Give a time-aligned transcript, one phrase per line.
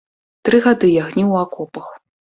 [0.47, 1.95] Тры гады я гніў у акопах.